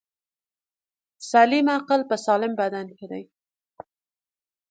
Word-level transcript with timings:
دسلیم 1.19 1.67
عقل 1.77 2.01
په 2.09 2.15
سالم 2.25 2.53
بدن 2.61 2.87
کی 2.97 3.05
دی. 3.11 3.23